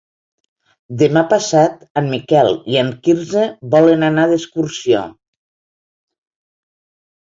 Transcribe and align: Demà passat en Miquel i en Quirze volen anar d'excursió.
Demà 1.01 1.21
passat 1.33 1.75
en 2.01 2.09
Miquel 2.15 2.51
i 2.75 2.81
en 2.85 2.91
Quirze 3.05 3.45
volen 3.79 4.09
anar 4.11 4.27
d'excursió. 4.35 5.07